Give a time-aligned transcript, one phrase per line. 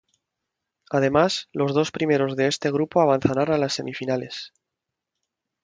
[0.89, 4.51] Además, los dos primeros de este grupo avanzarán a las semifinales.